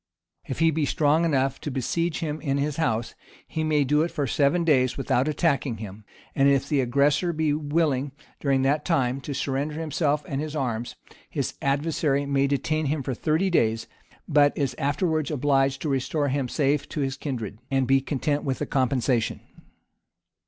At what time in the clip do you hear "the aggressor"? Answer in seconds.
6.67-7.31